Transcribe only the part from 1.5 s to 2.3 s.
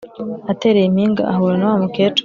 nawamukecuru